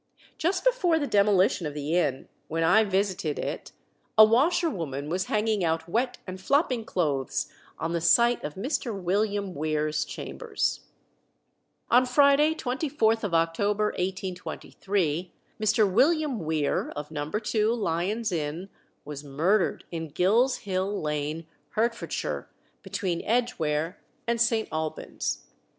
Just 0.39 0.63
before 0.65 0.97
the 0.97 1.05
demolition 1.05 1.67
of 1.67 1.75
the 1.75 1.93
inn, 1.95 2.27
when 2.47 2.63
I 2.63 2.83
visited 2.83 3.37
it, 3.37 3.71
a 4.17 4.25
washerwoman 4.25 5.09
was 5.09 5.25
hanging 5.25 5.63
out 5.63 5.87
wet 5.87 6.17
and 6.25 6.41
flopping 6.41 6.85
clothes 6.85 7.51
on 7.77 7.91
the 7.93 8.01
site 8.01 8.43
of 8.43 8.55
Mr. 8.55 8.99
William 8.99 9.53
Weare's 9.53 10.03
chambers. 10.03 10.79
On 11.91 12.07
Friday, 12.07 12.55
24th 12.55 13.23
of 13.23 13.35
October 13.35 13.89
1823, 13.95 15.31
Mr. 15.61 15.87
William 15.93 16.39
Weare, 16.39 16.89
of 16.95 17.11
No. 17.11 17.29
2 17.29 17.71
Lyon's 17.71 18.31
Inn, 18.31 18.69
was 19.05 19.23
murdered 19.23 19.83
in 19.91 20.07
Gill's 20.07 20.55
Hill 20.65 20.99
Lane, 20.99 21.45
Hertfordshire, 21.73 22.49
between 22.81 23.21
Edgware 23.23 23.99
and 24.25 24.41
St. 24.41 24.67
Alban's. 24.71 25.43